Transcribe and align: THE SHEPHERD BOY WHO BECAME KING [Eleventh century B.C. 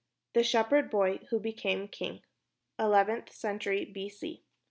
THE 0.33 0.43
SHEPHERD 0.43 0.89
BOY 0.89 1.19
WHO 1.29 1.39
BECAME 1.39 1.87
KING 1.89 2.23
[Eleventh 2.79 3.31
century 3.31 3.85
B.C. 3.85 4.41